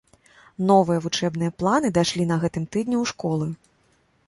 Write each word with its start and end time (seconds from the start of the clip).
Новыя 0.71 1.01
вучэбныя 1.05 1.51
планы 1.61 1.93
дашлі 1.99 2.27
на 2.33 2.41
гэтым 2.47 2.67
тыдні 2.77 2.97
ў 3.03 3.13
школы. 3.15 3.47